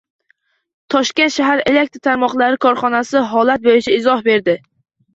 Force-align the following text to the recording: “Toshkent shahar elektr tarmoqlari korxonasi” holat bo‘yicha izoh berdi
“Toshkent 0.93 1.35
shahar 1.35 1.61
elektr 1.73 2.03
tarmoqlari 2.09 2.59
korxonasi” 2.67 3.25
holat 3.37 3.71
bo‘yicha 3.71 3.99
izoh 4.03 4.29
berdi 4.33 4.61